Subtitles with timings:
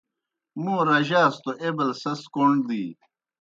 [0.61, 2.83] موں رجاس توْ ایْبل سیْس کوْݨ دِی۔